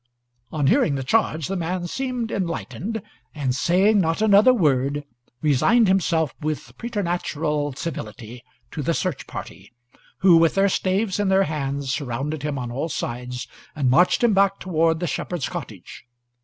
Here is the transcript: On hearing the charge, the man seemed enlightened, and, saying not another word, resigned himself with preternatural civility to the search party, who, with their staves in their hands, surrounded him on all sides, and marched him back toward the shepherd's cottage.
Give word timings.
On 0.51 0.65
hearing 0.65 0.95
the 0.95 1.03
charge, 1.03 1.45
the 1.47 1.55
man 1.55 1.85
seemed 1.85 2.31
enlightened, 2.31 3.03
and, 3.35 3.53
saying 3.53 4.01
not 4.01 4.19
another 4.19 4.51
word, 4.51 5.03
resigned 5.43 5.87
himself 5.87 6.33
with 6.41 6.75
preternatural 6.75 7.73
civility 7.73 8.43
to 8.71 8.81
the 8.81 8.95
search 8.95 9.27
party, 9.27 9.71
who, 10.21 10.37
with 10.37 10.55
their 10.55 10.69
staves 10.69 11.19
in 11.19 11.29
their 11.29 11.43
hands, 11.43 11.93
surrounded 11.93 12.41
him 12.41 12.57
on 12.57 12.71
all 12.71 12.89
sides, 12.89 13.47
and 13.75 13.91
marched 13.91 14.23
him 14.23 14.33
back 14.33 14.57
toward 14.57 14.99
the 15.01 15.05
shepherd's 15.05 15.47
cottage. 15.47 16.03